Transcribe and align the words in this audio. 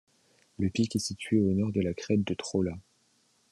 Le 0.57 0.71
pic 0.71 0.95
est 0.95 0.99
situé 0.99 1.39
au 1.41 1.53
nord 1.53 1.71
de 1.71 1.79
la 1.79 1.93
crête 1.93 2.23
de 2.23 2.33
Trolla. 2.33 2.73